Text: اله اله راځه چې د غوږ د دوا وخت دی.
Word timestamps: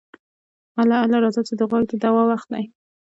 اله 0.81 0.97
اله 1.05 1.17
راځه 1.23 1.41
چې 1.47 1.53
د 1.59 1.61
غوږ 1.69 1.83
د 1.89 1.93
دوا 2.03 2.21
وخت 2.31 2.47
دی. 2.53 2.65